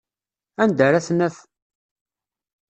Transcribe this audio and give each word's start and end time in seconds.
Anda 0.63 0.83
ara 0.87 1.05
t-naf? 1.07 1.35